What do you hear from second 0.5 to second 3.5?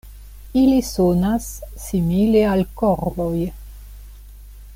Ili sonas simile al korvoj.